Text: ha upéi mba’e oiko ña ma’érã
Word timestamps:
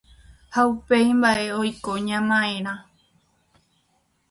ha 0.53 0.61
upéi 0.71 1.09
mba’e 1.19 1.47
oiko 1.61 1.91
ña 2.07 2.19
ma’érã 2.29 2.75